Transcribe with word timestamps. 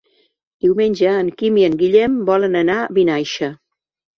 Diumenge 0.65 1.11
en 1.17 1.29
Quim 1.41 1.61
i 1.61 1.67
en 1.69 1.77
Guillem 1.83 2.17
volen 2.33 2.59
anar 2.63 2.79
a 2.85 2.89
Vinaixa. 3.01 3.53